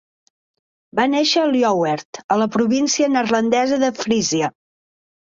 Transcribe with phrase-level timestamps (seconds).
[0.99, 4.49] Va néixer a Ljouwert, a la província neerlandesa de Frísia.